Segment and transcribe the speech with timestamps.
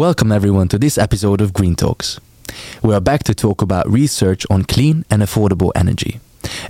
[0.00, 2.18] Welcome everyone to this episode of Green Talks.
[2.82, 6.20] We are back to talk about research on clean and affordable energy,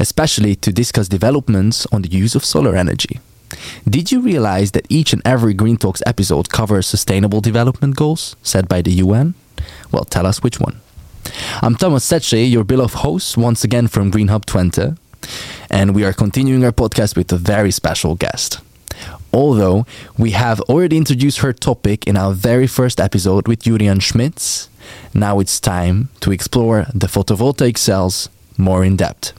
[0.01, 3.21] especially to discuss developments on the use of solar energy.
[3.89, 8.69] Did you realize that each and every Green Talks episode covers sustainable development goals set
[8.69, 9.35] by the UN?
[9.93, 10.81] Well, tell us which one.
[11.63, 14.97] I'm Thomas Setche, your beloved host, once again from Green Hub Twente,
[15.71, 18.61] and we are continuing our podcast with a very special guest.
[19.33, 19.87] Although
[20.19, 24.69] we have already introduced her topic in our very first episode with Jurriaan Schmitz,
[25.15, 29.33] now it's time to explore the photovoltaic cells more in depth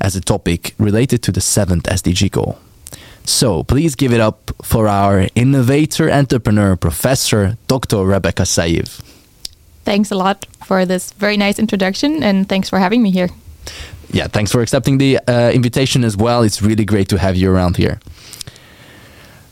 [0.00, 2.58] as a topic related to the seventh SDG goal.
[3.24, 8.04] So please give it up for our innovator entrepreneur professor, Dr.
[8.04, 9.00] Rebecca Saive.
[9.84, 13.28] Thanks a lot for this very nice introduction and thanks for having me here.
[14.12, 16.42] Yeah, thanks for accepting the uh, invitation as well.
[16.42, 17.98] It's really great to have you around here.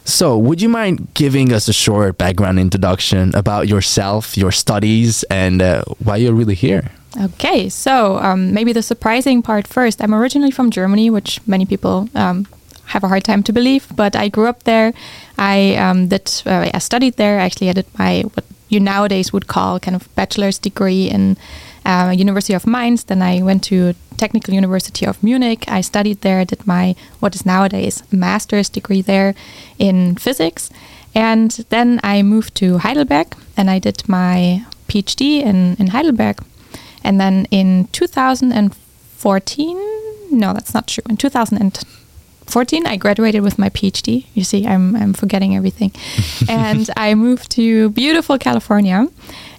[0.05, 5.63] So, would you mind giving us a short background introduction about yourself, your studies, and
[5.63, 6.91] uh, why you're really here?
[7.19, 10.03] Okay, so um, maybe the surprising part first.
[10.03, 12.47] I'm originally from Germany, which many people um,
[12.87, 14.93] have a hard time to believe, but I grew up there.
[15.39, 17.39] I um, did, uh, I studied there.
[17.39, 21.37] Actually, I did my what you nowadays would call kind of bachelor's degree in
[21.85, 23.05] uh, University of Mainz.
[23.05, 25.65] Then I went to Technical University of Munich.
[25.69, 29.35] I studied there, did my what is nowadays master's degree there
[29.79, 30.71] in physics,
[31.15, 36.39] and then I moved to Heidelberg and I did my PhD in in Heidelberg,
[37.05, 39.79] and then in 2014.
[40.33, 41.03] No, that's not true.
[41.09, 41.17] In
[42.51, 44.27] 2014, I graduated with my PhD.
[44.35, 45.93] You see, I'm, I'm forgetting everything.
[46.49, 49.07] and I moved to beautiful California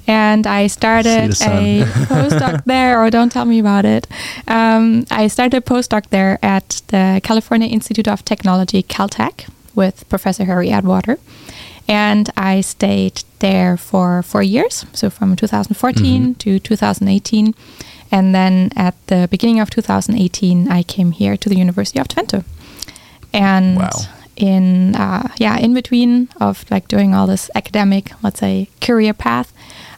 [0.08, 4.08] and I started a postdoc there, or don't tell me about it.
[4.48, 10.44] Um, I started a postdoc there at the California Institute of Technology, Caltech, with Professor
[10.44, 11.18] Harry Atwater.
[11.88, 16.34] And I stayed there for four years, so from 2014 mm-hmm.
[16.34, 17.54] to 2018.
[18.12, 22.44] And then at the beginning of 2018, I came here to the University of Twente.
[23.34, 23.90] And wow.
[24.36, 29.54] in uh, yeah, in between of like doing all this academic, let's say, career path,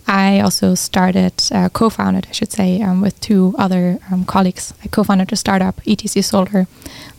[0.08, 4.74] I also started, uh, co-founded, I should say, um, with two other um, colleagues.
[4.84, 6.68] I co-founded a startup, ETC Solar.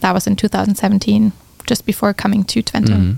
[0.00, 1.32] That was in 2017,
[1.66, 2.88] just before coming to Twente.
[2.88, 3.12] Mm-hmm.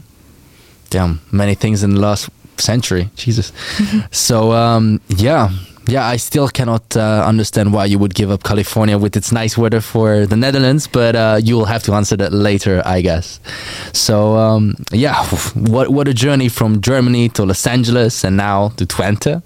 [0.90, 3.10] Damn, many things in the last century.
[3.16, 3.52] Jesus.
[4.12, 5.50] so um, yeah,
[5.88, 9.56] yeah, I still cannot uh, understand why you would give up California with its nice
[9.56, 13.38] weather for the Netherlands, but uh, you will have to answer that later, I guess.
[13.92, 15.24] So, um, yeah,
[15.54, 19.42] what what a journey from Germany to Los Angeles and now to Twente.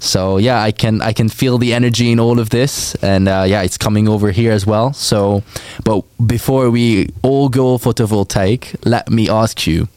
[0.00, 3.44] So yeah, I can I can feel the energy in all of this, and uh,
[3.46, 4.92] yeah, it's coming over here as well.
[4.92, 5.42] So,
[5.84, 9.88] but before we all go photovoltaic, let me ask you,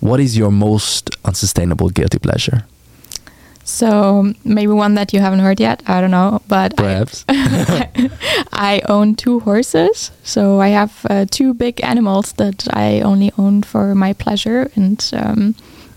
[0.00, 2.64] what is your most unsustainable guilty pleasure?
[3.64, 5.82] So maybe one that you haven't heard yet.
[5.86, 8.10] I don't know, but perhaps I,
[8.52, 10.10] I own two horses.
[10.22, 15.02] So I have uh, two big animals that I only own for my pleasure, and
[15.14, 15.54] um,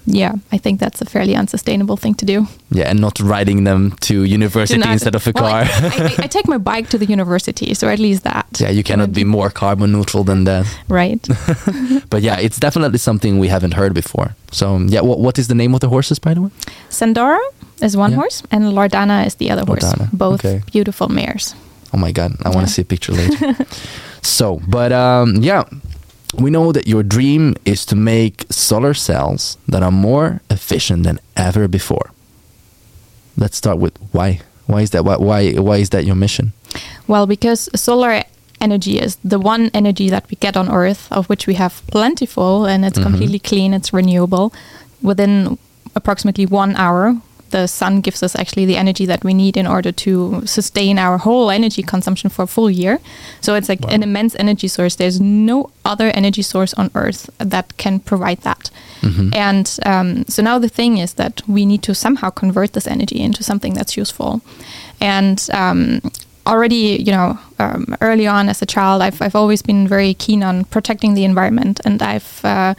[0.09, 2.47] yeah, I think that's a fairly unsustainable thing to do.
[2.71, 5.63] Yeah, and not riding them to university not, instead of a well, car.
[5.63, 8.47] I, I, I, take my bike to the university, so at least that.
[8.57, 10.65] Yeah, you cannot be more carbon neutral than that.
[10.87, 11.27] Right.
[12.09, 14.33] but yeah, it's definitely something we haven't heard before.
[14.51, 16.51] So yeah, what, what is the name of the horses, by the way?
[16.89, 17.39] Sandora
[17.81, 18.17] is one yeah.
[18.17, 19.97] horse, and Lordana is the other Lordana.
[19.97, 20.09] horse.
[20.13, 20.61] Both okay.
[20.71, 21.53] beautiful mares.
[21.93, 22.55] Oh my god, I yeah.
[22.55, 23.55] want to see a picture later.
[24.21, 25.63] so, but um, yeah,
[26.33, 31.19] we know that your dream is to make solar cells that are more efficient than
[31.35, 32.11] ever before.
[33.37, 34.41] Let's start with why.
[34.65, 35.05] Why is that?
[35.05, 36.53] Why why, why is that your mission?
[37.07, 38.23] Well, because solar
[38.59, 42.65] energy is the one energy that we get on Earth, of which we have plentiful,
[42.65, 43.09] and it's mm-hmm.
[43.09, 43.73] completely clean.
[43.73, 44.53] It's renewable.
[45.01, 45.57] Within
[45.95, 47.15] approximately one hour,
[47.49, 51.17] the sun gives us actually the energy that we need in order to sustain our
[51.17, 52.99] whole energy consumption for a full year.
[53.41, 53.89] So it's like wow.
[53.91, 54.95] an immense energy source.
[54.95, 58.69] There's no other energy source on Earth that can provide that.
[59.01, 59.29] Mm-hmm.
[59.33, 63.19] And um, so now the thing is that we need to somehow convert this energy
[63.19, 64.41] into something that's useful.
[64.99, 66.01] And um,
[66.45, 70.43] already, you know, um, early on as a child, I've, I've always been very keen
[70.43, 71.79] on protecting the environment.
[71.85, 72.73] And I've uh,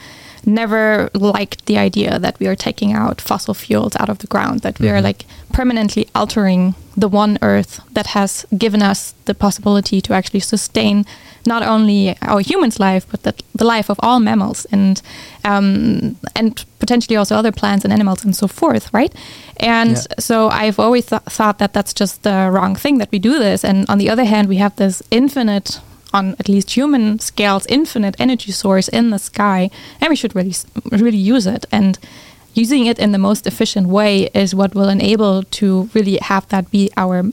[0.48, 4.60] never liked the idea that we are taking out fossil fuels out of the ground,
[4.60, 5.04] that we are Mhm.
[5.04, 11.04] like permanently altering the one Earth that has given us the possibility to actually sustain
[11.46, 15.00] not only our humans' life, but the, the life of all mammals and
[15.44, 19.12] um, and potentially also other plants and animals and so forth, right?
[19.60, 20.02] And Yeah.
[20.18, 23.64] so I've always th- thought that that's just the wrong thing that we do this.
[23.64, 25.80] And on the other hand, we have this infinite,
[26.12, 29.70] on at least human scales, infinite energy source in the sky,
[30.00, 30.54] and we should really,
[30.90, 31.66] really use it.
[31.70, 31.98] And
[32.54, 36.70] using it in the most efficient way is what will enable to really have that
[36.70, 37.24] be our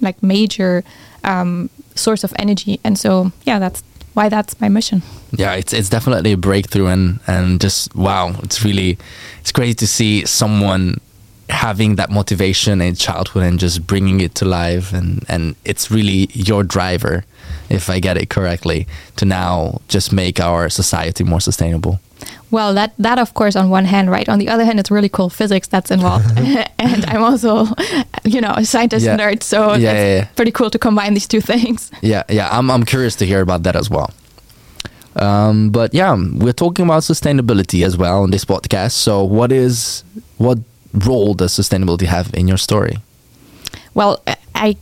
[0.00, 0.84] like major
[1.22, 2.80] um, source of energy.
[2.84, 3.82] And so, yeah, that's
[4.14, 5.02] why that's my mission.
[5.36, 8.96] yeah it's it's definitely a breakthrough and and just wow it's really
[9.40, 11.00] it's great to see someone
[11.66, 16.20] having that motivation in childhood and just bringing it to life and and it's really
[16.48, 17.14] your driver
[17.68, 18.80] if i get it correctly
[19.16, 19.52] to now
[19.94, 21.96] just make our society more sustainable
[22.50, 24.28] Well, that that of course on one hand, right?
[24.32, 26.26] On the other hand, it's really cool physics that's involved,
[26.86, 27.66] and I'm also,
[28.34, 29.18] you know, a scientist Yeah.
[29.20, 30.24] nerd, so Yeah, it's yeah, yeah.
[30.36, 31.90] pretty cool to combine these two things.
[32.12, 34.08] yeah yeah i'm i'm curious to hear about that as well
[35.16, 40.04] um, but yeah we're talking about sustainability as well on this podcast so what is
[40.38, 40.58] what
[40.94, 42.96] role does sustainability have in your story
[43.94, 44.22] Well,
[44.54, 44.76] I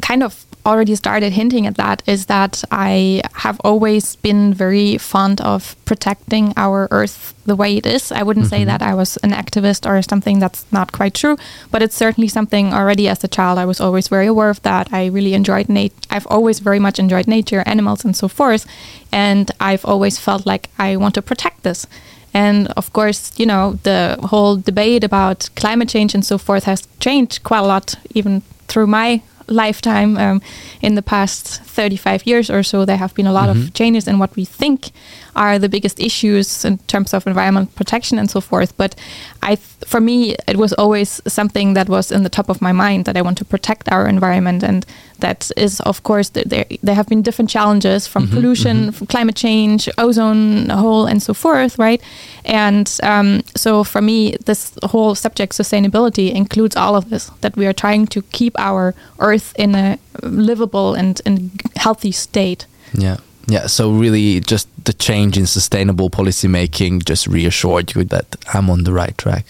[0.00, 5.40] kind of already started hinting at that is that I have always been very fond
[5.40, 8.12] of protecting our earth the way it is.
[8.12, 8.66] I wouldn't say Mhm.
[8.66, 11.36] that I was an activist or something that's not quite true,
[11.70, 14.88] but it's certainly something already as a child I was always very aware of that.
[14.92, 18.64] I really enjoyed nat I've always very much enjoyed nature, animals and so forth,
[19.12, 21.86] and I've always felt like I want to protect this.
[22.34, 26.86] And of course, you know, the whole debate about climate change and so forth has
[27.00, 30.16] changed quite a lot, even through my lifetime.
[30.16, 30.40] Um,
[30.80, 33.50] in the past 35 years or so, there have been a lot Mhm.
[33.66, 34.90] of changes in what we think
[35.34, 38.72] are the biggest issues in terms of environment protection and so forth.
[38.76, 38.94] But
[39.42, 42.72] I, th- for me, it was always something that was in the top of my
[42.72, 44.86] mind that I want to protect our environment, and
[45.20, 48.94] that is, of course, there there have been different challenges from Mhm, pollution, mhm.
[48.94, 52.00] from climate change, ozone hole, and so forth, right?
[52.44, 57.30] And um, so for me, this whole subject sustainability includes all of this.
[57.40, 62.66] That we are trying to keep our Earth in a livable and, and healthy state.
[62.92, 63.16] Yeah.
[63.48, 63.66] Yeah.
[63.68, 68.24] So really just the change in sustainable policy making just reassured you that
[68.54, 69.44] I'm on the right track.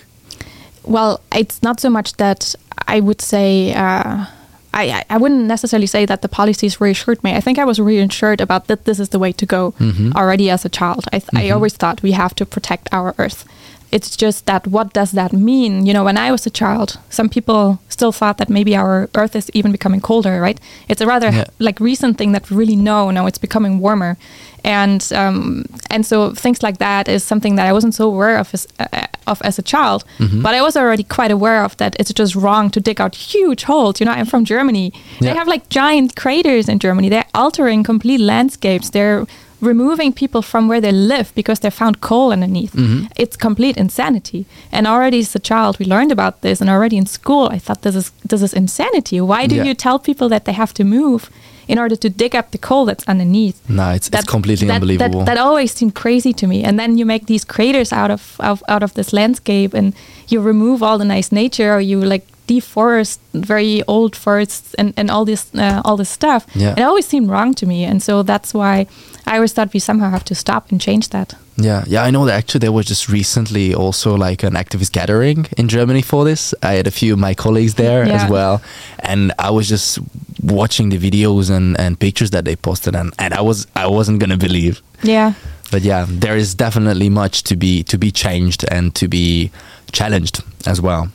[0.83, 2.55] Well, it's not so much that
[2.89, 3.75] I would say.
[3.75, 4.25] Uh,
[4.73, 7.35] I, I- I wouldn't necessarily say that the policies reassured me.
[7.37, 10.15] I think I was reassured about that this is the way to go Mhm.
[10.15, 11.05] already as a child.
[11.13, 11.55] I, th- I Mhm.
[11.55, 13.45] always thought we have to protect our earth.
[13.93, 15.85] It's just that what does that mean?
[15.87, 19.35] You know, when I was a child, some people still thought that maybe our earth
[19.37, 20.61] is even becoming colder, right?
[20.89, 21.45] It's a rather Yeah.
[21.59, 24.17] like recent thing that we really know now it's becoming warmer.
[24.65, 28.55] And um, and so things like that is something that I wasn't so aware of
[28.55, 28.87] as, uh,
[29.27, 30.43] of as a child, Mhm.
[30.43, 31.97] but I was already quite aware of that.
[31.99, 34.01] It's just wrong to dig out huge holes.
[34.01, 34.93] You know, I'm from Germany.
[35.21, 37.09] They have like giant craters in Germany.
[37.11, 38.91] They're altering complete landscapes.
[38.91, 39.25] They're
[39.61, 42.73] removing people from where they live because they found coal underneath.
[42.75, 43.09] Mhm.
[43.17, 44.45] It's complete insanity.
[44.73, 47.83] And already as a child, we learned about this, and already in school, I thought
[47.83, 49.21] this is this is insanity.
[49.21, 49.65] Why do Yeah.
[49.67, 51.29] you tell people that they have to move
[51.69, 53.57] in order to dig up the coal that's underneath?
[53.69, 55.25] No, it's, it's completely that, unbelievable.
[55.25, 56.65] That, that always seemed crazy to me.
[56.65, 59.93] And then you make these craters out of, of out of this landscape, and
[60.29, 65.11] you remove all the nice nature, or you like deforest very old forests and, and
[65.11, 66.43] all this uh, all this stuff.
[66.55, 66.75] Yeah.
[66.79, 68.87] It always seemed wrong to me, and so that's why
[69.27, 71.35] I always thought we somehow have to stop and change that.
[71.57, 75.47] Yeah, yeah, I know that actually there was just recently also like an activist gathering
[75.59, 76.55] in Germany for this.
[76.63, 78.15] I had a few of my colleagues there Yeah.
[78.25, 78.61] as well,
[79.01, 79.99] and I was just
[80.43, 84.21] watching the videos and, and pictures that they posted, and, and I was I wasn't
[84.21, 84.81] gonna believe.
[85.03, 85.33] Yeah.
[85.71, 89.51] But yeah, there is definitely much to be to be changed and to be
[89.93, 91.09] challenged as well.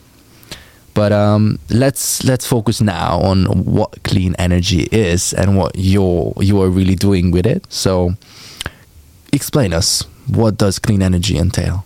[0.96, 6.62] But um, let's let's focus now on what clean energy is and what you're you
[6.62, 7.66] are really doing with it.
[7.70, 8.16] So,
[9.32, 11.86] explain us what does clean energy entail?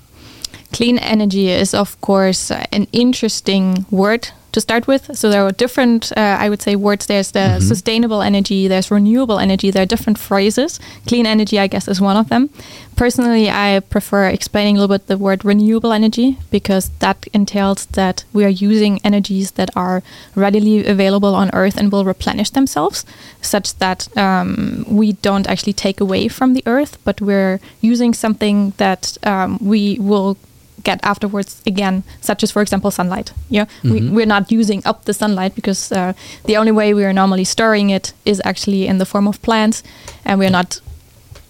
[0.72, 5.16] Clean energy is, of course, an interesting word to start with.
[5.18, 7.06] So there are different, uh, I would say, words.
[7.06, 7.62] There's the Mhm.
[7.68, 9.72] sustainable energy, there's renewable energy.
[9.72, 10.80] There are different phrases.
[11.08, 12.50] Clean energy, I guess, is one of them.
[12.96, 18.24] Personally, I prefer explaining a little bit the word renewable energy because that entails that
[18.34, 20.02] we are using energies that are
[20.36, 23.06] readily available on Earth and will replenish themselves,
[23.42, 28.74] such that um, we don't actually take away from the Earth, but we're using something
[28.78, 30.36] that um, we will
[30.84, 33.34] get afterwards again, such as, for example, sunlight.
[33.50, 34.12] Yeah, we, Mhm.
[34.14, 36.14] we're not using up the sunlight because uh,
[36.46, 39.84] the only way we are normally storing it is actually in the form of plants,
[40.26, 40.82] and we're not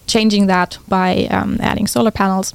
[0.08, 2.54] changing that by um, adding solar panels.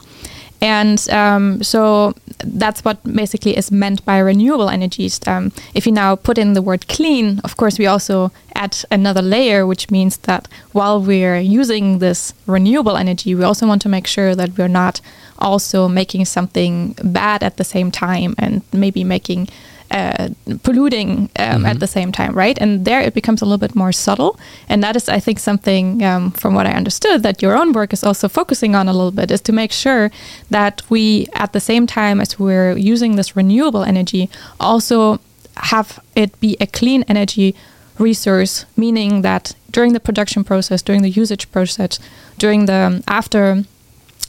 [0.64, 5.20] And um, so that's what basically is meant by renewable energies.
[5.26, 9.20] Um, if you now put in the word clean, of course, we also add another
[9.20, 14.06] layer, which means that while we're using this renewable energy, we also want to make
[14.06, 15.02] sure that we're not
[15.38, 19.48] also making something bad at the same time and maybe making
[19.94, 20.28] uh,
[20.64, 21.66] polluting um, mm-hmm.
[21.66, 22.58] at the same time, right?
[22.60, 24.36] And there it becomes a little bit more subtle.
[24.68, 27.92] And that is, I think, something um, from what I understood that your own work
[27.92, 30.10] is also focusing on a little bit is to make sure
[30.50, 35.20] that we, at the same time as we're using this renewable energy, also
[35.58, 37.54] have it be a clean energy
[37.96, 42.00] resource, meaning that during the production process, during the usage process,
[42.36, 43.62] during the um, after,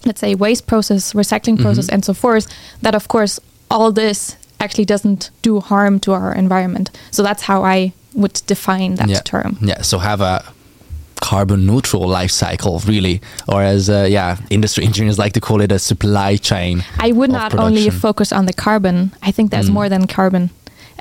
[0.05, 1.95] let's say, waste process, recycling process, mm-hmm.
[1.95, 2.45] and so forth,
[2.83, 3.39] that of course
[3.71, 6.91] all this actually doesn't do harm to our environment.
[7.11, 9.19] So that's how I would define that yeah.
[9.19, 9.57] term.
[9.61, 9.81] Yeah.
[9.81, 10.43] So have a
[11.21, 15.71] carbon neutral life cycle, really, or as uh, yeah, industry engineers like to call it
[15.71, 16.83] a supply chain.
[16.99, 17.77] I would not production.
[17.77, 19.11] only focus on the carbon.
[19.21, 19.73] I think there's mm.
[19.73, 20.49] more than carbon,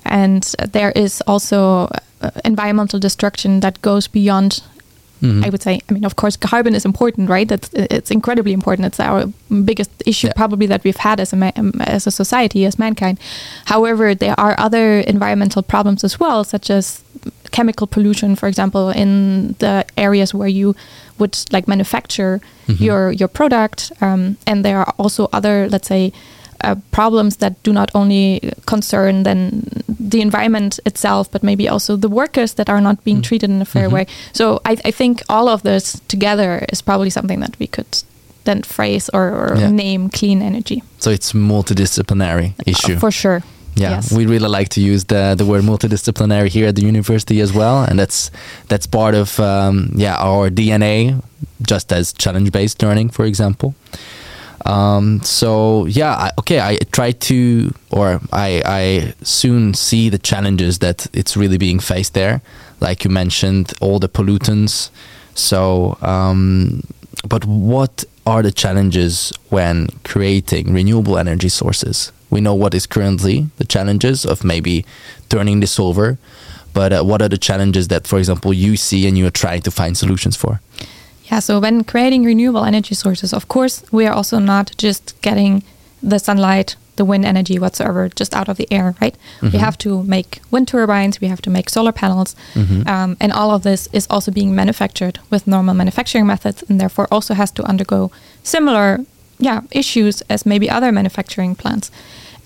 [0.04, 0.42] and
[0.72, 1.88] there is also
[2.20, 4.62] uh, environmental destruction that goes beyond
[5.22, 5.44] Mm-hmm.
[5.44, 5.80] I would say.
[5.88, 7.50] I mean, of course, carbon is important, right?
[7.50, 8.86] It's, it's incredibly important.
[8.86, 9.26] It's our
[9.64, 10.32] biggest issue, yeah.
[10.36, 13.18] probably that we've had as a um, as a society, as mankind.
[13.66, 17.02] However, there are other environmental problems as well, such as
[17.52, 20.74] chemical pollution, for example, in the areas where you
[21.18, 22.82] would like manufacture mm-hmm.
[22.82, 26.12] your your product, um, and there are also other, let's say
[26.64, 29.62] uh, problems that do not only concern then
[30.10, 33.22] the environment itself, but maybe also the workers that are not being mm.
[33.22, 33.94] treated in a fair mm-hmm.
[33.94, 34.06] way.
[34.32, 38.02] So I, I, think all of this together is probably something that we could
[38.44, 39.70] then phrase or, or yeah.
[39.70, 40.82] name clean energy.
[40.98, 43.42] So it's multidisciplinary issue uh, for sure.
[43.76, 44.12] Yeah, yes.
[44.12, 47.82] we really like to use the the word multidisciplinary here at the university as well,
[47.82, 48.30] and that's
[48.68, 51.20] that's part of um, yeah our DNA,
[51.60, 53.74] just as challenge based learning, for example.
[54.64, 60.78] Um, so yeah, I, okay, I try to, or I, I soon see the challenges
[60.78, 62.40] that it's really being faced there.
[62.80, 64.90] Like you mentioned, all the pollutants.
[65.34, 66.82] So, um,
[67.28, 72.12] but what are the challenges when creating renewable energy sources?
[72.30, 74.84] We know what is currently the challenges of maybe
[75.28, 76.18] turning this over,
[76.72, 79.62] but uh, what are the challenges that, for example, you see and you are trying
[79.62, 80.60] to find solutions for?
[81.30, 85.62] Yeah, so when creating renewable energy sources, of course, we are also not just getting
[86.02, 89.16] the sunlight, the wind energy whatsoever just out of the air, right?
[89.40, 89.50] Mm-hmm.
[89.52, 92.86] We have to make wind turbines, we have to make solar panels, mm-hmm.
[92.86, 97.08] um, and all of this is also being manufactured with normal manufacturing methods, and therefore
[97.10, 98.10] also has to undergo
[98.42, 99.00] similar,
[99.38, 101.90] yeah, issues as maybe other manufacturing plants.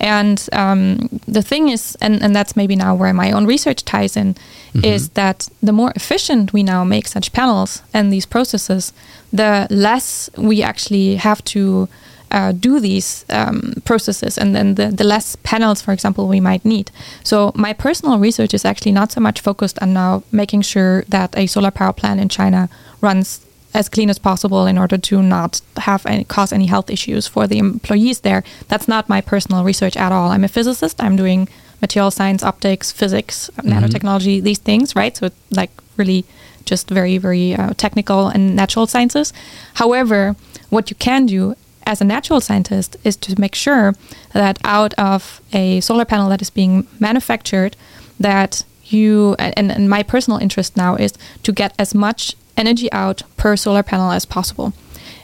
[0.01, 4.17] And um, the thing is, and, and that's maybe now where my own research ties
[4.17, 4.85] in, mm-hmm.
[4.85, 8.93] is that the more efficient we now make such panels and these processes,
[9.33, 11.89] the less we actually have to
[12.31, 16.65] uh, do these um, processes and then the, the less panels, for example, we might
[16.65, 16.91] need.
[17.25, 21.37] So my personal research is actually not so much focused on now making sure that
[21.37, 22.69] a solar power plant in China
[23.01, 23.45] runs
[23.75, 27.47] as clean as possible in order to not have any cause any health issues for
[27.47, 28.43] the employees there.
[28.69, 30.31] That's not my personal research at all.
[30.31, 31.03] I'm a physicist.
[31.03, 31.49] I'm doing
[31.81, 33.71] material science, optics, physics, mm-hmm.
[33.73, 35.17] nanotechnology, these things, right?
[35.17, 36.25] So like really
[36.65, 39.33] just very very uh, technical and natural sciences.
[39.75, 40.37] However,
[40.71, 41.55] what you can do
[41.87, 43.95] as a natural scientist is to make sure
[44.35, 47.77] that out of a solar panel that is being manufactured
[48.21, 53.23] that you and, and my personal interest now is to get as much energy out
[53.37, 54.73] per solar panel as possible.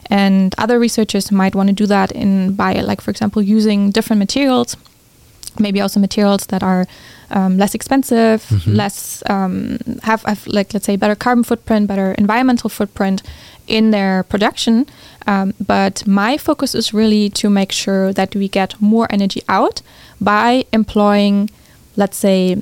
[0.09, 4.19] And other researchers might want to do that in by like for example using different
[4.19, 4.77] materials,
[5.59, 6.85] maybe also materials that are
[7.31, 8.71] um, less expensive, mm-hmm.
[8.71, 13.23] less um, have, have like let's say better carbon footprint, better environmental footprint
[13.67, 14.85] in their production.
[15.27, 19.81] Um, but my focus is really to make sure that we get more energy out
[20.21, 21.49] by employing,
[21.95, 22.57] let's say,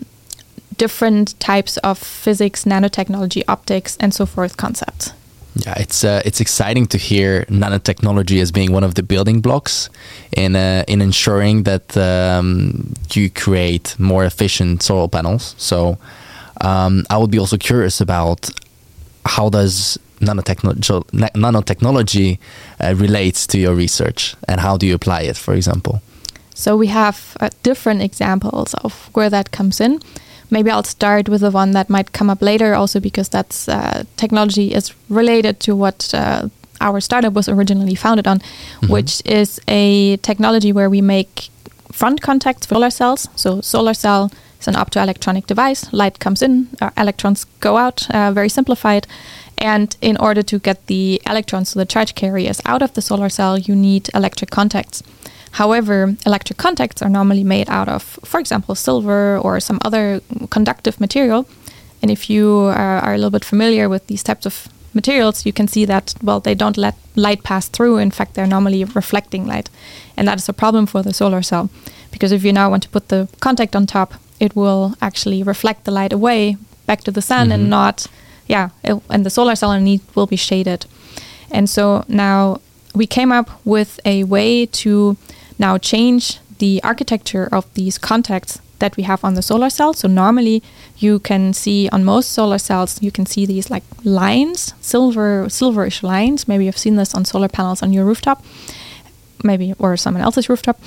[0.78, 5.12] different types of physics, nanotechnology, optics, and so forth concepts.
[5.56, 9.90] Yeah, it's uh, it's exciting to hear nanotechnology as being one of the building blocks
[10.32, 15.54] in uh, in ensuring that um, you create more efficient solar panels.
[15.58, 15.98] So
[16.62, 18.50] um, I would be also curious about
[19.26, 21.04] how does nanotechnology
[21.36, 22.40] nanotechnology
[22.80, 26.02] uh, relates to your research and how do you apply it, for example?
[26.56, 30.00] So we have uh, different examples of where that comes in
[30.50, 34.04] maybe I'll start with the one that might come up later, also because that's uh,
[34.18, 36.50] technology is related to what uh,
[36.82, 38.92] our startup was originally founded on, mm-hmm.
[38.92, 41.50] which is a technology where we make
[41.92, 43.28] front contacts for solar cells.
[43.36, 45.92] So solar cell is an optoelectronic device.
[45.94, 48.10] Light comes in, uh, electrons go out.
[48.10, 49.08] Uh, very simplified.
[49.58, 53.30] And in order to get the electrons, so the charge carriers, out of the solar
[53.30, 55.04] cell, you need electric contacts.
[55.54, 61.00] However, electric contacts are normally made out of, for example, silver or some other conductive
[61.00, 61.48] material.
[62.02, 65.54] And if you are, are a little bit familiar with these types of materials, you
[65.54, 67.98] can see that, well, they don't let light pass through.
[67.98, 69.70] In fact, they're normally reflecting light.
[70.18, 71.70] And that is a problem for the solar cell.
[72.12, 75.86] Because if you now want to put the contact on top, it will actually reflect
[75.86, 76.58] the light away
[76.88, 77.70] back to the sun and mm-hmm.
[77.70, 78.08] not,
[78.48, 80.88] yeah, it, and the solar cell underneath will be shaded.
[81.52, 82.60] And so now
[82.96, 85.16] we came up with a way to
[85.68, 86.24] now change
[86.64, 88.54] the architecture of these contacts
[88.84, 89.94] that we have on the solar cell.
[90.02, 90.58] So normally
[91.06, 96.00] you can see on most solar cells you can see these like lines, silver silverish
[96.14, 96.40] lines.
[96.50, 98.40] Maybe you've seen this on solar panels on your rooftop,
[99.50, 100.78] maybe or someone else's rooftop,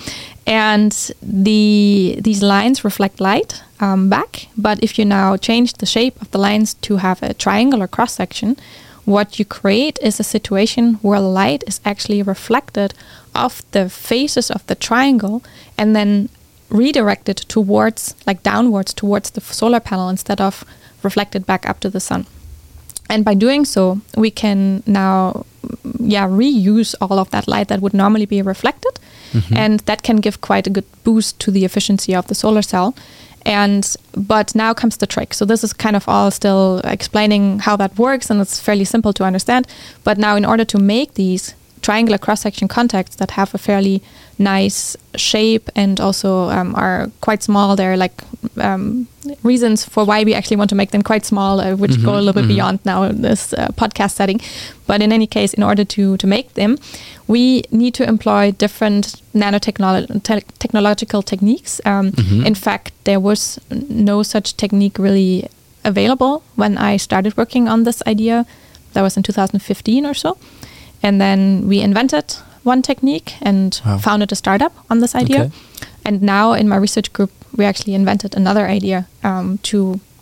[0.47, 0.93] and
[1.47, 3.51] the these lines reflect light
[3.87, 4.31] um, back.
[4.67, 8.13] But if you now change the shape of the lines to have a triangular cross
[8.23, 8.57] section,
[9.07, 12.93] what you create is a situation where light is actually reflected
[13.37, 15.43] off the faces of the triangle
[15.79, 16.29] and then
[16.69, 20.65] redirected towards, like downwards towards the solar panel instead of
[21.03, 22.27] reflected back up to the sun.
[23.09, 25.47] And by doing so, we can now,
[26.01, 28.99] yeah, reuse all of that light that would normally be reflected,
[29.33, 29.57] mm-hmm.
[29.57, 32.95] and that can give quite a good boost to the efficiency of the solar cell.
[33.45, 35.35] And but now comes the trick.
[35.35, 39.13] So this is kind of all still explaining how that works, and it's fairly simple
[39.13, 39.69] to understand.
[40.03, 41.55] But now, in order to make these
[41.87, 44.01] triangular cross-section contacts that have a fairly
[44.39, 46.29] nice shape and also
[46.59, 47.77] um, are quite small.
[47.77, 48.17] There are like
[48.69, 49.07] um,
[49.43, 52.21] reasons for why we actually want to make them quite small, uh, which go a
[52.21, 54.41] little bit beyond now in this uh, podcast setting.
[54.87, 56.77] But in any case, in order to to make them,
[57.29, 61.81] we need to employ different nanotechnological te- technological techniques.
[61.85, 62.13] Um,
[62.47, 63.59] In fact, there was
[64.07, 65.49] no such technique really
[65.85, 68.45] available when I started working on this idea.
[68.93, 70.37] That was in 2015 or so.
[71.07, 72.25] And then we invented
[72.65, 73.99] one technique and Wow.
[73.99, 75.41] founded a startup on this idea.
[75.41, 75.51] Okay.
[76.05, 79.77] And now in my research group, we actually invented another idea um, to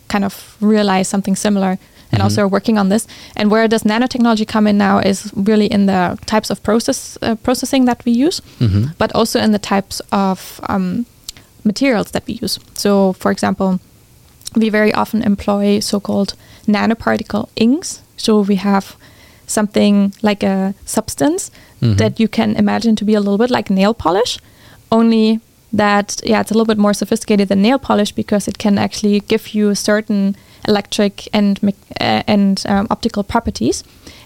[0.09, 1.79] kind of realize something similar.
[2.13, 3.07] And also are working on this.
[3.37, 7.35] And where does nanotechnology come in now is really in the types of process uh,
[7.43, 8.43] processing that we use,
[8.99, 11.07] but also in the types of um,
[11.65, 12.61] materials that we use.
[12.75, 13.79] So, for example,
[14.55, 16.35] we very often employ so-called
[16.67, 18.01] nanoparticle inks.
[18.17, 18.85] So we have
[19.47, 21.51] something like a substance
[21.99, 24.39] that you can imagine to be a little bit like nail polish,
[24.91, 25.41] only
[25.73, 29.21] that yeah, it's a little bit more sophisticated than nail polish because it can actually
[29.21, 30.35] give you certain
[30.67, 31.59] electric and
[32.01, 33.85] uh, and um, optical properties,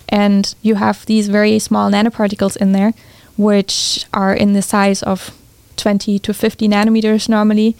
[0.09, 2.93] and you have these very small nanoparticles in there,
[3.37, 5.31] which are in the size of
[5.77, 7.75] 20 to 50 nanometers normally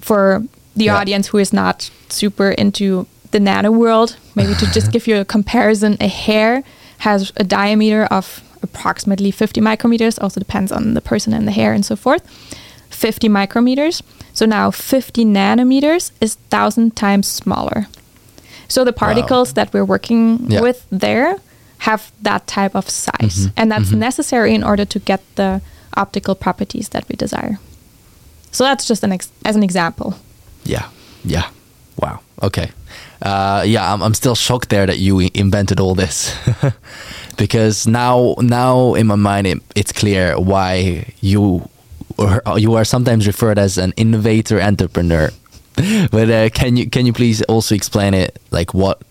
[0.00, 0.42] for
[0.76, 0.96] the Yeah.
[1.00, 5.24] audience who is not super into the nano world, maybe to just give you a
[5.24, 6.62] comparison, a hair
[6.98, 11.72] has a diameter of approximately 50 micrometers, also depends on the person and the hair
[11.72, 12.22] and so forth.
[12.90, 14.02] 50 micrometers.
[14.32, 17.86] So now 50 nanometers is 1,000 times smaller.
[18.68, 20.60] So the particles that we're working Yeah.
[20.60, 21.36] with there
[21.78, 23.46] have that type of size.
[23.46, 23.52] Mhm.
[23.56, 23.98] And that's Mhm.
[23.98, 25.60] necessary in order to get the
[25.96, 27.58] optical properties that we desire.
[28.50, 30.14] So that's just an ex- as an example.
[30.64, 30.86] Yeah.
[31.24, 31.44] Yeah.
[32.02, 32.18] Wow.
[32.42, 32.70] Okay.
[33.20, 36.36] Uh, yeah, I'm, I'm still shocked there that you invented all this
[37.36, 41.68] because now now in my mind it, it's clear why you
[42.16, 45.30] or you are sometimes referred as an innovator entrepreneur.
[46.10, 49.02] but uh, can you can you please also explain it like what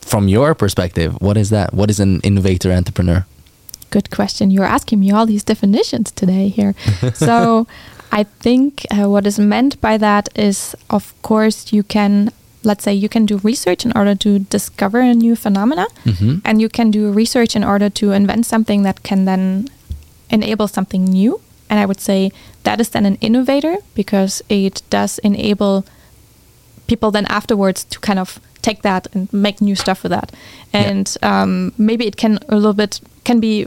[0.00, 3.26] from your perspective what is that what is an innovator entrepreneur?
[3.90, 4.50] Good question.
[4.50, 6.74] You're asking me all these definitions today here.
[7.14, 7.66] so
[8.12, 12.30] I think uh, what is meant by that is, of course, you can,
[12.68, 16.40] let's say, you can do research in order to discover a new phenomena, Mhm.
[16.44, 19.42] and you can do research in order to invent something that can then
[20.30, 21.40] enable something new.
[21.70, 22.30] And I would say
[22.64, 25.84] that is then an innovator because it does enable
[26.86, 30.32] people then afterwards to kind of take that and make new stuff with that.
[30.72, 33.66] And um, maybe it can a little bit can be,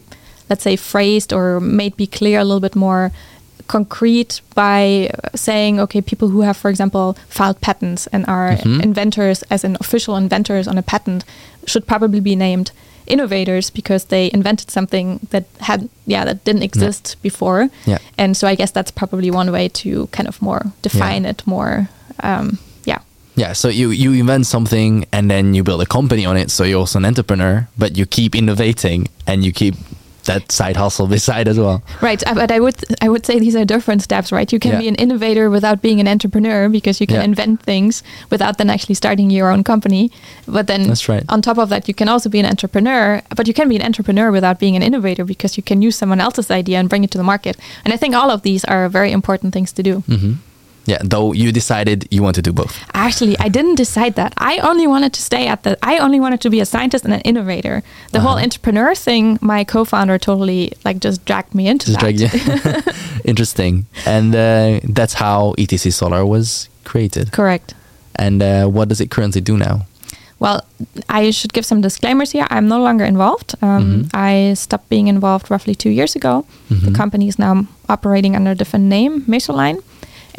[0.49, 3.11] let's say, phrased or made be clear a little bit more
[3.75, 8.83] concrete by saying, okay, people who have, for example, filed patents and are Mhm.
[8.83, 11.23] inventors as an official inventors on a patent
[11.65, 12.71] should probably be named
[13.07, 17.97] innovators because they invented something that had yeah that didn't exist before Yeah.
[18.17, 21.87] and so i guess that's probably one way to kind of more define it more
[22.23, 22.99] um, yeah
[23.35, 26.63] Yeah, so you, you invent something and then you build a company on it, so
[26.63, 29.75] you're also an entrepreneur, but you keep innovating and you keep
[30.25, 31.81] that side hustle beside as well.
[32.01, 34.51] Right, uh, but I would I would say these are different steps, right?
[34.53, 34.79] You can Yeah.
[34.79, 37.23] be an innovator without being an entrepreneur because you can Yeah.
[37.31, 40.11] invent things without then actually starting your own company.
[40.47, 41.23] But then That's right.
[41.29, 43.85] on top of that, you can also be an entrepreneur, but you can be an
[43.85, 47.11] entrepreneur without being an innovator because you can use someone else's idea and bring it
[47.11, 47.55] to the market.
[47.85, 50.03] And I think all of these are very important things to do.
[50.07, 50.33] hmm
[50.85, 52.73] Yeah, though you decided you want to do both.
[52.93, 54.33] Actually, I didn't decide that.
[54.37, 55.77] I only wanted to stay at the.
[55.83, 57.83] I only wanted to be a scientist and an innovator.
[58.11, 58.43] The whole Uh-huh.
[58.43, 62.15] entrepreneur thing, my co-founder totally like just dragged me into Just that.
[62.17, 62.29] drag you.
[63.31, 63.85] Interesting.
[64.05, 67.31] And uh, that's how ETC Solar was created.
[67.31, 67.75] Correct.
[68.15, 69.85] And uh, what does it currently do now?
[70.39, 70.65] Well,
[71.07, 72.47] I should give some disclaimers here.
[72.49, 73.53] I'm no longer involved.
[73.61, 74.09] Um, Mhm.
[74.13, 76.45] I stopped being involved roughly two years ago.
[76.69, 76.95] The Mhm.
[76.95, 79.77] company is now operating under a different name, Mesoline.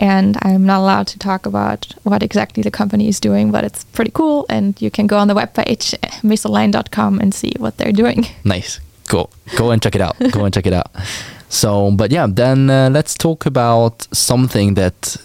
[0.03, 3.85] And I'm not allowed to talk about what exactly the company is doing, but it's
[3.85, 4.47] pretty cool.
[4.49, 8.27] And you can go on the webpage, mesoline.com, and see what they're doing.
[8.45, 8.81] Nice.
[9.07, 10.17] Go go and check it out.
[10.33, 10.91] Go and check it out.
[11.49, 15.19] So, but yeah, then uh, let's talk about something that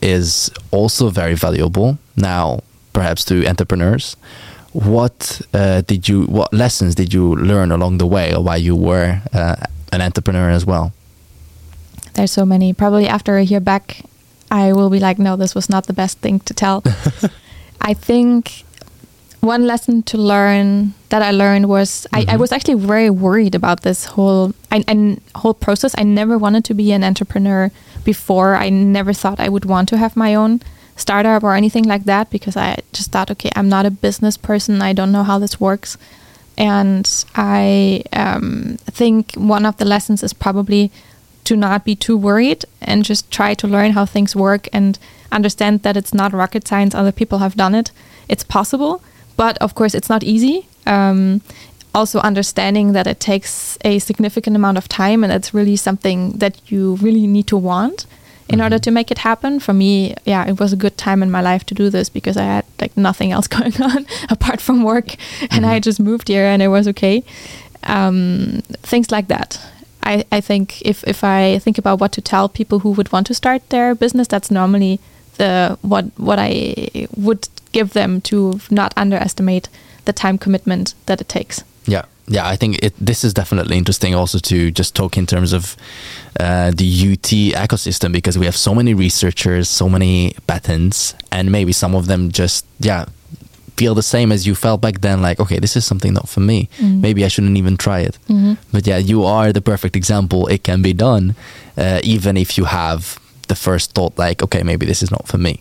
[0.00, 2.60] is also very valuable now,
[2.94, 4.16] perhaps to entrepreneurs.
[4.72, 6.24] What uh, did you?
[6.24, 9.56] What lessons did you learn along the way, while you were uh,
[9.92, 10.94] an entrepreneur as well?
[12.14, 12.72] There's so many.
[12.72, 14.06] Probably after I hear back,
[14.62, 16.82] I will be like, no, this was not the best thing to tell.
[17.90, 18.64] I think
[19.40, 22.38] one lesson to learn that I learned was I, I Mhm.
[22.38, 25.92] was actually very worried about this whole I, and whole process.
[25.98, 27.70] I never wanted to be an entrepreneur
[28.04, 28.50] before.
[28.66, 30.60] I never thought I would want to have my own
[30.96, 34.80] startup or anything like that because I just thought, okay, I'm not a business person.
[34.90, 35.98] I don't know how this works.
[36.56, 40.90] And I um, think one of the lessons is probably
[41.44, 44.98] to not be too worried and just try to learn how things work and
[45.30, 46.94] understand that it's not rocket science.
[46.94, 47.90] Other people have done it.
[48.28, 49.02] It's possible,
[49.36, 50.66] but of course, it's not easy.
[50.86, 51.42] Um,
[51.94, 56.60] also, understanding that it takes a significant amount of time and it's really something that
[56.70, 58.06] you really need to want
[58.48, 59.60] in order to make it happen.
[59.60, 62.36] For me, yeah, it was a good time in my life to do this because
[62.36, 65.14] I had like nothing else going on apart from work,
[65.50, 67.22] and I just moved here and it was okay.
[67.84, 69.60] Um, things like that.
[70.04, 73.26] I, I think if, if I think about what to tell people who would want
[73.28, 75.00] to start their business, that's normally
[75.36, 79.68] the what what I would give them to not underestimate
[80.04, 81.64] the time commitment that it takes.
[81.86, 82.46] Yeah, yeah.
[82.46, 82.94] I think it.
[83.00, 85.76] This is definitely interesting also to just talk in terms of
[86.38, 87.28] uh, the UT
[87.66, 92.30] ecosystem because we have so many researchers, so many patents, and maybe some of them
[92.30, 93.06] just yeah
[93.76, 95.20] feel the same as you felt back then.
[95.22, 96.68] Like, okay, this is something not for me.
[96.78, 97.00] Mm.
[97.00, 98.18] Maybe I shouldn't even try it.
[98.28, 98.56] Mhm.
[98.72, 100.46] But yeah, you are the perfect example.
[100.46, 101.34] It can be done,
[101.76, 105.38] uh, even if you have the first thought like, okay, maybe this is not for
[105.38, 105.60] me.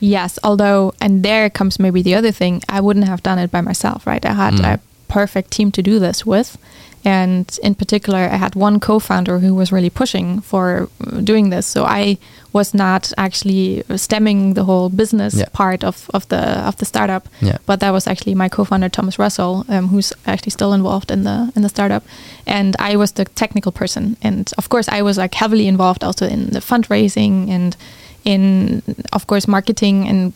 [0.00, 3.60] Yes, although, and there comes maybe the other thing, I wouldn't have done it by
[3.60, 4.24] myself, right?
[4.26, 4.74] I had Mm.
[4.74, 4.78] a
[5.08, 6.56] perfect team to do this with.
[7.04, 11.50] And in particular, I had one co founder who was really pushing for uh, doing
[11.50, 11.66] this.
[11.66, 12.16] So I
[12.52, 15.48] was not actually stemming the whole business Yeah.
[15.52, 17.22] part of, of the of the startup.
[17.42, 17.58] Yeah.
[17.66, 21.52] But that was actually my co-founder Thomas Russell, um, who's actually still involved in the
[21.56, 22.02] in the startup,
[22.46, 24.16] and I was the technical person.
[24.22, 27.76] And of course, I was like heavily involved also in the fundraising and
[28.24, 30.32] in, of course, marketing and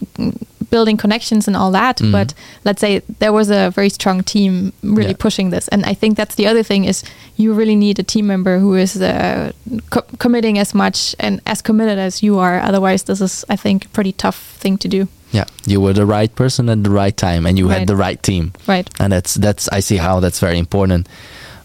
[0.71, 1.97] building connections and all that.
[1.99, 2.13] Mhm.
[2.13, 5.17] But let's say there was a very strong team really Yeah.
[5.19, 7.03] pushing this, and I think that's the other thing is
[7.37, 9.53] you really need a team member who is uh,
[9.91, 12.61] co- committing as much and as committed as you are.
[12.61, 15.07] Otherwise, this is, I think, a pretty tough thing to do.
[15.33, 17.79] Yeah, you were the right person at the right time, and you Right.
[17.81, 18.53] had the right team.
[18.67, 18.89] Right.
[19.01, 21.07] and that's that's I see how that's very important.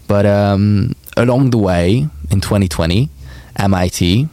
[0.06, 3.08] But um, along the way in 2020,
[3.56, 4.28] MIT,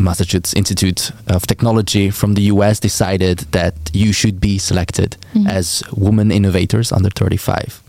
[0.00, 5.48] Massachusetts Institute of Technology from the US, decided that you should be selected Mhm.
[5.48, 7.80] as women innovators under 35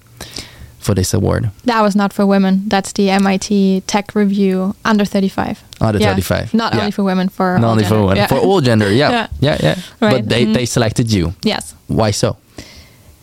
[0.80, 1.50] for this award.
[1.66, 2.64] That was not for women.
[2.68, 5.64] That's the MIT Tech Review under 35.
[5.80, 6.10] Under Yeah.
[6.10, 6.80] 35, Not yeah.
[6.82, 8.02] only for women, for Not all only for gender.
[8.06, 8.28] women, Yeah.
[8.28, 8.92] for all gender.
[8.92, 9.58] Yeah, yeah, Yeah.
[9.62, 9.76] yeah.
[10.00, 10.12] Right.
[10.22, 10.54] But they, Mhm.
[10.54, 11.34] they selected you.
[11.44, 11.74] Yes.
[11.88, 12.38] Why so?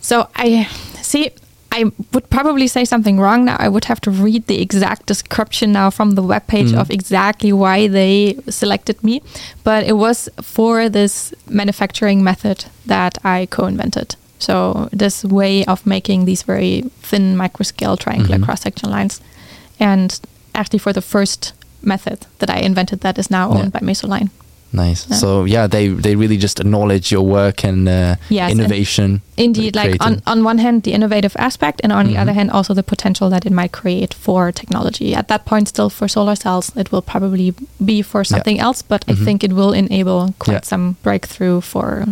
[0.00, 0.66] So I
[1.02, 1.30] see.
[1.70, 3.56] I would probably say something wrong now.
[3.58, 6.80] I would have to read the exact description now from the webpage Mhm.
[6.80, 9.20] of exactly why they selected me.
[9.64, 14.16] But it was for this manufacturing method that I co-invented.
[14.38, 18.44] So this way of making these very thin microscale triangular Mhm.
[18.44, 19.20] cross-section lines,
[19.78, 20.18] and
[20.54, 21.52] actually for the first
[21.82, 23.58] method that I invented, that is now Yeah.
[23.58, 24.30] owned by Mesoline.
[24.72, 25.06] Nice.
[25.08, 25.16] Yeah.
[25.16, 29.20] So yeah, they they really just acknowledge your work and uh, Yes, and innovation.
[29.36, 32.20] Indeed, like on, on one hand, the innovative aspect, and on the Mhm.
[32.22, 35.14] other hand, also the potential that it might create for technology.
[35.14, 37.54] At that point, still for solar cells, it will probably
[37.84, 39.12] be for something else, but Mhm.
[39.12, 40.68] I think it will enable quite Yeah.
[40.68, 42.04] some breakthrough for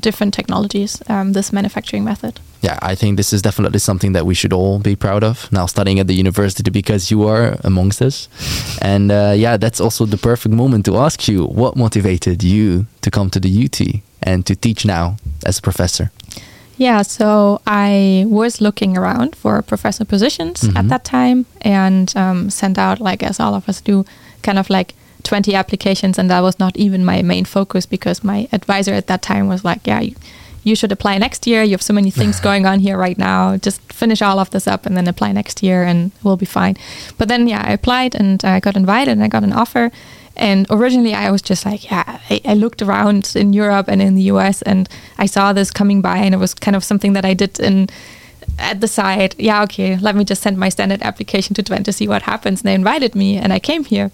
[0.00, 1.02] different technologies.
[1.08, 2.40] Um, this manufacturing method.
[2.62, 5.66] Yeah, I think this is definitely something that we should all be proud of now
[5.66, 8.28] studying at the university because you are amongst us.
[8.80, 13.10] And uh, yeah, that's also the perfect moment to ask you what motivated you to
[13.10, 16.10] come to the UT and to teach now as a professor?
[16.76, 20.76] Yeah, so I was looking around for professor positions mm-hmm.
[20.76, 24.04] at that time and um, sent out, like as all of us do,
[24.42, 24.94] kind of like
[25.26, 26.18] 20 applications.
[26.18, 29.64] And that was not even my main focus because my advisor at that time was
[29.64, 30.14] like, yeah, you,
[30.64, 31.62] you should apply next year.
[31.62, 33.56] You have so many things going on here right now.
[33.56, 36.76] Just finish all of this up and then apply next year and we'll be fine.
[37.18, 39.90] But then, yeah, I applied and I got invited and I got an offer.
[40.36, 44.14] And originally, I was just like, yeah, I, I, looked around in Europe and in
[44.14, 44.86] the US and
[45.16, 47.88] I saw this coming by, and it was kind of something that I did in
[48.58, 49.34] at the side.
[49.38, 52.60] Yeah, okay, let me just send my standard application to Twente to see what happens.
[52.60, 54.10] And they invited me, and I came here.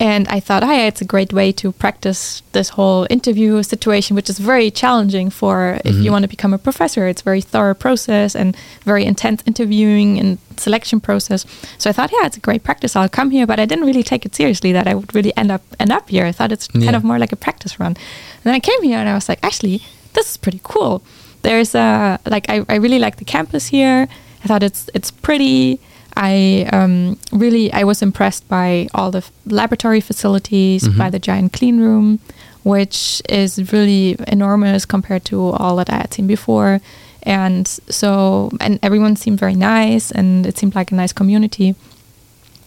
[0.00, 4.30] And I thought, hey, it's a great way to practice this whole interview situation, which
[4.30, 6.02] is very challenging for if mm-hmm.
[6.02, 7.08] you want to become a professor.
[7.08, 11.44] It's very thorough process and very intense interviewing and selection process.
[11.78, 12.94] So I thought, yeah, it's a great practice.
[12.94, 15.50] I'll come here, but I didn't really take it seriously that I would really end
[15.50, 16.26] up end up here.
[16.26, 16.84] I thought it's yeah.
[16.84, 17.92] kind of more like a practice run.
[17.92, 19.82] And then I came here and I was like, actually,
[20.12, 21.02] this is pretty cool.
[21.42, 24.06] There's a like I, I really like the campus here.
[24.44, 25.80] I thought it's it's pretty.
[26.16, 30.98] I um, really I was impressed by all the laboratory facilities, mm-hmm.
[30.98, 32.18] by the giant clean room,
[32.62, 36.80] which is really enormous compared to all that I had seen before.
[37.22, 41.74] And so, and everyone seemed very nice, and it seemed like a nice community.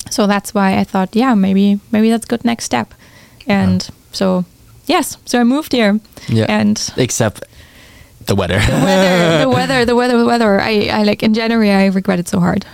[0.09, 2.93] So that's why I thought, yeah, maybe maybe that's a good next step.
[3.47, 4.45] And so,
[4.85, 5.99] yes, so I moved here.
[6.27, 6.45] Yeah.
[6.47, 7.43] And except
[8.25, 8.59] the weather.
[8.59, 10.59] the weather, the weather, the weather, the weather.
[10.59, 11.71] I, I like in January.
[11.71, 12.65] I regret it so hard.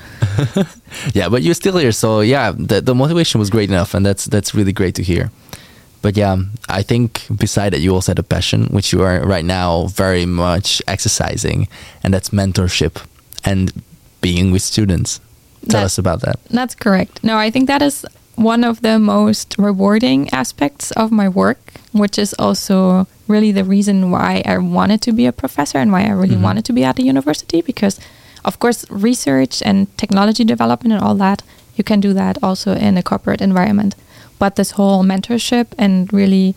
[1.13, 4.26] yeah, but you're still here, so yeah, the the motivation was great enough, and that's
[4.26, 5.32] that's really great to hear.
[6.02, 6.38] But yeah,
[6.69, 10.26] I think beside that, you also had a passion, which you are right now very
[10.26, 11.67] much exercising,
[12.04, 13.02] and that's mentorship
[13.43, 13.71] and
[14.21, 15.19] being with students.
[15.69, 16.39] Tell that, us about that.
[16.50, 17.23] That's correct.
[17.23, 22.17] No, I think that is one of the most rewarding aspects of my work, which
[22.19, 26.12] is also really the reason why I wanted to be a professor and why I
[26.12, 26.43] really mm-hmm.
[26.43, 28.00] wanted to be at the university because
[28.47, 31.43] of course research and technology development and all that
[31.77, 33.95] you can do that also in a corporate environment.
[34.39, 36.55] But this whole mentorship and really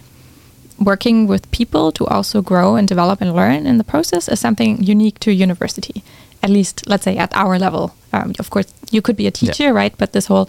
[0.79, 4.83] working with people to also grow and develop and learn in the process is something
[4.83, 6.03] unique to university
[6.43, 7.95] at least let's say at our level.
[8.13, 9.71] Um, of course you could be a teacher yeah.
[9.71, 9.95] right?
[9.97, 10.49] But this whole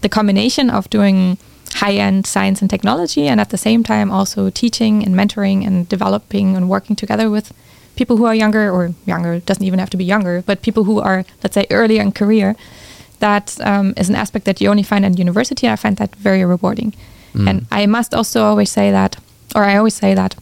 [0.00, 1.38] the combination of doing
[1.74, 6.56] high-end science and technology and at the same time also teaching and mentoring and developing
[6.56, 7.52] and working together with
[7.98, 8.82] people who are younger or
[9.12, 12.12] younger doesn't even have to be younger but people who are let's say earlier in
[12.12, 12.48] career
[13.18, 16.44] that um, is an aspect that you only find at university i find that very
[16.44, 16.90] rewarding
[17.34, 17.48] mm.
[17.48, 19.12] and i must also always say that
[19.56, 20.32] or i always say that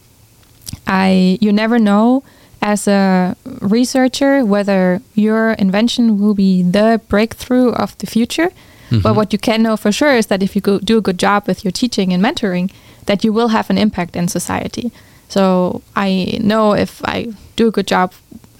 [0.85, 2.23] i you never know
[2.61, 8.51] as a researcher whether your invention will be the breakthrough of the future
[8.89, 9.01] Mm-hmm.
[9.01, 11.19] But what you can know for sure is that if you go, do a good
[11.19, 12.71] job with your teaching and mentoring,
[13.05, 14.91] that you will have an impact in society.
[15.29, 18.13] So I know if I do a good job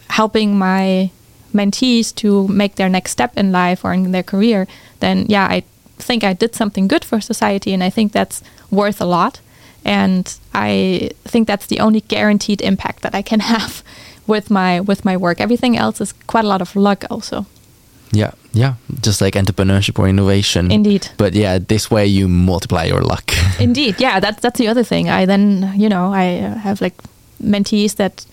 [0.10, 1.12] helping my
[1.54, 4.68] mentees to make their next step in life or in their career,
[5.00, 5.64] then yeah, I
[5.98, 9.42] think I did something good for society, and I think that's worth a lot.
[9.86, 13.84] And I think that's the only guaranteed impact that I can have
[14.28, 15.40] with my with my work.
[15.40, 17.46] Everything else is quite a lot of luck, also.
[18.12, 20.72] Yeah, yeah, just like entrepreneurship or innovation.
[20.72, 21.10] Indeed.
[21.18, 23.32] But yeah, this way you multiply your luck.
[23.60, 23.96] Indeed.
[24.00, 25.10] Yeah, that's that's the other thing.
[25.10, 26.96] I then, you know, I uh, have like
[27.42, 28.26] mentees that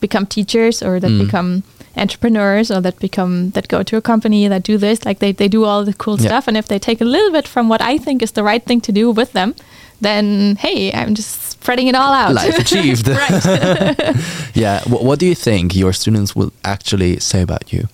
[0.00, 1.24] become teachers or that mm.
[1.24, 1.62] become
[1.96, 5.48] entrepreneurs or that become that go to a company that do this like they, they
[5.48, 6.28] do all the cool yeah.
[6.28, 8.64] stuff and if they take a little bit from what i think is the right
[8.64, 9.54] thing to do with them
[10.00, 13.44] then hey i'm just spreading it all out life achieved right
[14.54, 17.88] yeah what, what do you think your students will actually say about you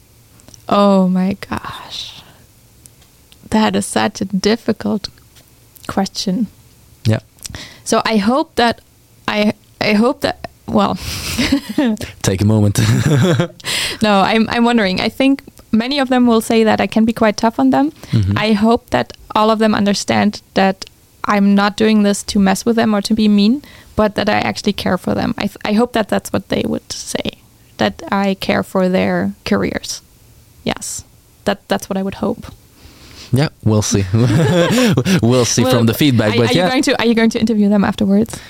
[0.68, 2.22] Oh my gosh.
[3.50, 5.08] That is such a difficult
[5.86, 6.46] question.
[7.04, 7.20] Yeah.
[7.84, 8.80] So I hope that
[9.28, 10.96] I I hope that well
[12.22, 12.78] take a moment.
[14.02, 15.00] no, I'm I'm wondering.
[15.00, 17.90] I think many of them will say that I can be quite tough on them.
[18.12, 18.38] Mm-hmm.
[18.38, 20.84] I hope that all of them understand that
[21.24, 23.62] I'm not doing this to mess with them or to be mean,
[23.96, 25.34] but that I actually care for them.
[25.38, 27.38] I, th- I hope that that's what they would say,
[27.78, 30.02] that I care for their careers
[30.64, 31.04] yes,
[31.44, 32.46] that that's what I would hope.
[33.32, 34.04] Yeah, we'll see.
[35.22, 36.34] we'll see well, from the feedback.
[36.34, 36.64] Are, but are yeah.
[36.64, 38.40] you going to are you going to interview them afterwards?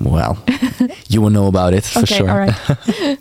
[0.00, 0.38] Well,
[1.08, 2.30] you will know about it for okay, sure.
[2.30, 3.18] All right.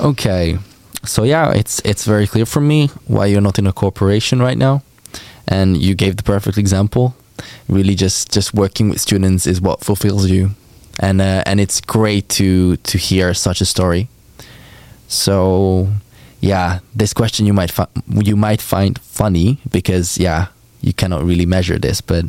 [0.00, 0.58] okay,
[1.04, 4.58] so yeah, it's it's very clear for me why you're not in a corporation right
[4.58, 4.82] now,
[5.48, 7.14] and you gave the perfect example.
[7.68, 10.50] Really, just just working with students is what fulfills you,
[10.98, 14.08] and uh, and it's great to to hear such a story.
[15.08, 15.88] So,
[16.40, 20.48] yeah, this question you might fi- you might find funny because yeah,
[20.82, 22.26] you cannot really measure this, but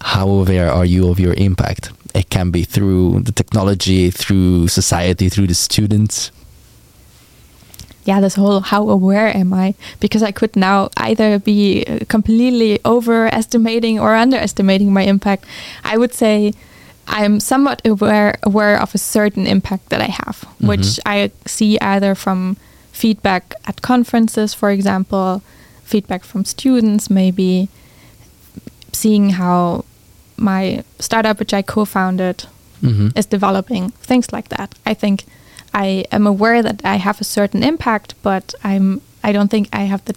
[0.00, 1.90] how aware are you of your impact?
[2.14, 6.30] It can be through the technology, through society, through the students.
[8.04, 9.74] yeah, this whole how aware am I?
[9.98, 15.46] Because I could now either be uh, completely overestimating or underestimating my impact.
[15.84, 16.52] I would say
[17.08, 22.14] I'm somewhat aware aware of a certain impact that I have, which I see either
[22.14, 22.56] from
[22.94, 25.42] feedback at conferences, for example,
[25.84, 27.68] feedback from students, maybe
[28.92, 29.84] seeing how
[30.36, 32.46] my startup, which I co-founded,
[32.80, 34.74] hmm is developing things like that.
[34.86, 35.24] I think
[35.76, 39.82] i am aware that i have a certain impact but i'm i don't think i
[39.92, 40.14] have the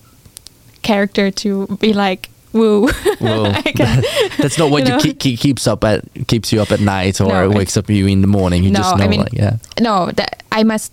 [0.84, 2.88] character to be like woo.
[3.20, 4.04] Whoa, can-
[4.38, 5.00] that's not what you know?
[5.00, 8.06] keep, keep, keeps up at keeps you up at night or No, wakes up you
[8.08, 8.64] in the morning.
[8.64, 10.12] You No, just I mean- like, yeah, no
[10.52, 10.92] i must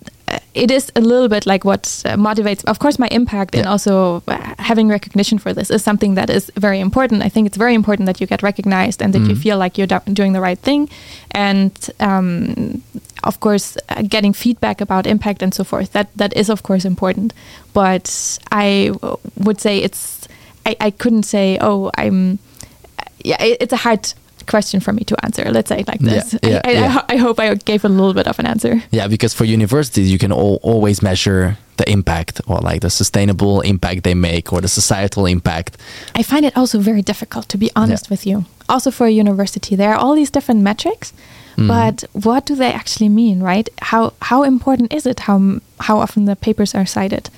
[0.55, 4.23] it is a little bit like what uh, motivates of course my impact and also
[4.29, 7.23] uh, having recognition for this is something that is very important.
[7.23, 9.43] I think it's very important that you get recognized and that you Mhm.
[9.43, 10.88] feel like you're do- doing the right thing.
[11.33, 12.83] And um,
[13.25, 16.85] of course uh, getting feedback about impact and so forth that that is of course
[16.88, 17.33] important.
[17.73, 20.29] But i w- would say it's
[20.67, 22.38] i, I couldn't say oh i'm
[23.25, 24.14] yeah it, it's a hard
[24.46, 26.85] question for me to answer let's say it like this yeah, I, I, yeah.
[26.85, 29.07] I, ho- I hope i gave a little bit of an answer yeah.
[29.09, 34.02] Because for universities, you can al- always measure the impact or like the sustainable impact
[34.04, 35.76] they make or the societal impact.
[36.14, 38.12] I find it also very difficult, to be honest Yeah.
[38.12, 38.44] with you.
[38.68, 41.12] Also for a university, there are all these different metrics,
[41.57, 41.68] Mhm.
[41.68, 43.68] but what do they actually mean, right?
[43.90, 45.20] How how important is it?
[45.20, 45.38] How
[45.87, 47.28] how often the papers are cited,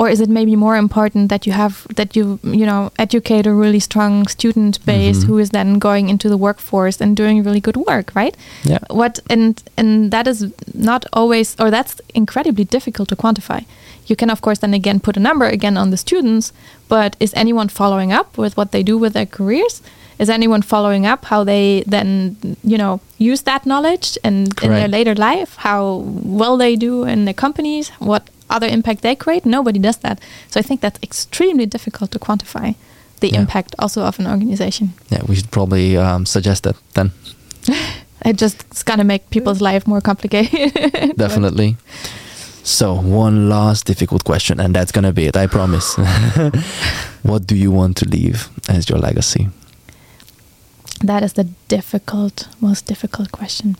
[0.00, 2.24] or is it maybe more important that you have that you
[2.60, 5.26] you know educate a really strong student base Mhm.
[5.28, 8.34] who is then going into the workforce and doing really good work, right?
[8.72, 8.78] Yeah.
[9.00, 10.38] What and and that is
[10.74, 13.60] not always, or that's incredibly difficult to quantify.
[14.08, 16.52] You can of course then again put a number again on the students,
[16.88, 19.82] but is anyone following up with what they do with their careers?
[20.22, 22.36] Is anyone following up how they then
[22.72, 23.00] you know
[23.32, 26.04] use that knowledge and in their later life, how
[26.40, 29.46] well they do in their companies, what other impact they create?
[29.46, 30.20] Nobody does that.
[30.48, 32.74] So I think that's extremely difficult to quantify
[33.20, 33.40] the Yeah.
[33.40, 34.92] impact also of an organization.
[35.10, 37.10] Yeah, we should probably um, suggest that then.
[38.26, 40.72] It just it's gonna make people's life more complicated.
[41.16, 41.76] Definitely.
[42.62, 45.96] So, one last difficult question, and that's gonna be it, I promise.
[47.22, 49.48] what do you want to leave as your legacy?
[51.02, 53.76] That is the difficult, most difficult question.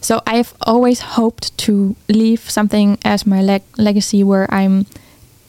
[0.00, 4.86] So I've always hoped to leave something as my leg- legacy where I'm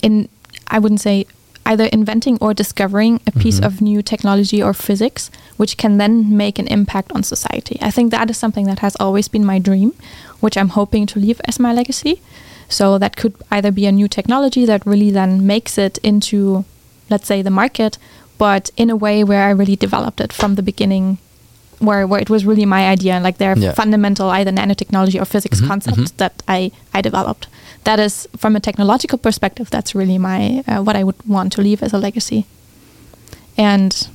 [0.02, 0.28] in,
[0.68, 1.24] I wouldn't say
[1.64, 3.64] either inventing or discovering a piece Mhm.
[3.66, 7.78] of new technology or physics, which can then make an impact on society.
[7.80, 9.92] I think that is something that has always been my dream,
[10.40, 12.20] which I'm hoping to leave as my legacy.
[12.68, 16.64] So that could either be a new technology that really then makes it into,
[17.08, 17.96] let's say, the market,
[18.38, 21.18] but in a way where I really developed it from the beginning,
[21.78, 23.74] where where it was really my idea, like their Yeah.
[23.74, 26.16] fundamental either nanotechnology or physics Mhm, concepts mhm.
[26.16, 27.46] that I I developed.
[27.84, 29.68] That is from a technological perspective.
[29.70, 32.44] That's really my uh, what I would want to leave as a legacy.
[33.56, 34.08] And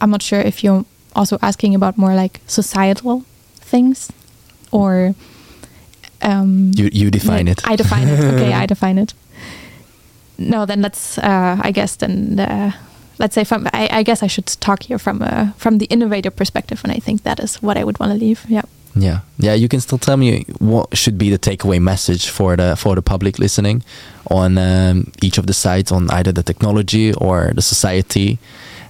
[0.00, 0.84] I'm not sure if you're
[1.14, 3.22] also asking about more like societal
[3.70, 4.10] things,
[4.70, 5.14] or
[6.22, 7.60] um, You you define yeah, it.
[7.72, 8.20] I define it.
[8.34, 9.14] Okay, I define it.
[10.38, 11.18] No, then let's.
[11.18, 12.38] Uh, I guess then.
[12.40, 12.70] Uh,
[13.22, 13.66] let's say from.
[13.72, 17.00] I, I guess I should talk here from uh, from the innovator perspective, and I
[17.00, 18.44] think that is what I would want to leave.
[18.48, 18.64] Yeah.
[18.94, 19.54] Yeah, yeah.
[19.54, 23.02] You can still tell me what should be the takeaway message for the for the
[23.02, 23.82] public listening
[24.30, 28.38] on um, each of the sides on either the technology or the society,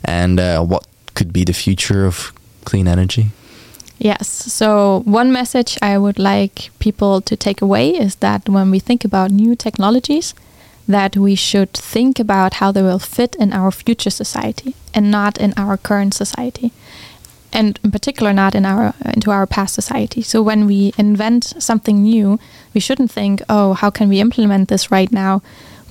[0.05, 2.33] and uh, what could be the future of
[2.65, 3.27] clean energy.
[3.99, 4.27] Yes.
[4.29, 9.05] So, one message I would like people to take away is that when we think
[9.05, 10.35] about new technologies,
[10.89, 15.39] that we should think about how they will fit in our future society and not
[15.39, 16.73] in our current society.
[17.53, 20.23] And in particular, not in our into our past society.
[20.23, 22.39] So when we invent something new,
[22.75, 25.43] we shouldn't think, "Oh, how can we implement this right now?"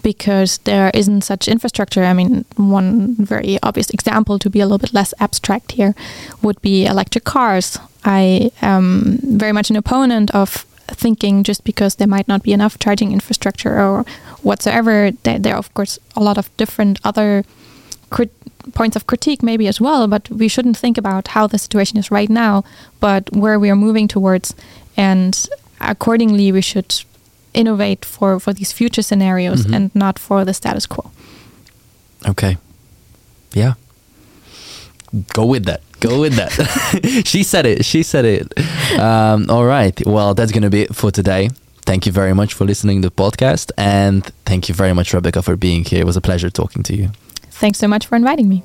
[0.03, 2.03] because there isn't such infrastructure.
[2.03, 5.93] I mean, one very obvious example to be a little bit less abstract here
[6.41, 7.77] would be electric cars.
[8.03, 12.79] I am very much an opponent of thinking just because there might not be enough
[12.79, 14.05] charging infrastructure or
[14.43, 15.11] whatsoever.
[15.23, 17.43] There, there are, of course, a lot of different other
[18.73, 22.11] points of critique, maybe as well, but we shouldn't think about how the situation is
[22.11, 22.63] right now,
[22.99, 24.53] but where we are moving towards.
[24.95, 25.47] And
[25.79, 27.01] accordingly, we should
[27.53, 29.75] innovate for, for these future scenarios Mhm.
[29.75, 31.09] and not for the status quo.
[32.27, 32.57] Okay.
[33.53, 33.73] Yeah.
[35.33, 35.81] go with that.
[35.99, 37.23] Go with that.
[37.25, 37.83] she said it.
[37.83, 38.53] She said it.
[38.99, 39.99] Um, all right.
[40.05, 41.49] Well, that's going to be it for today.
[41.85, 43.71] Thank you very much for listening to the podcast.
[43.77, 46.01] And thank you very much, Rebecca, for being here.
[46.01, 47.11] It was a pleasure talking to you.
[47.49, 48.63] Thanks so much for inviting me.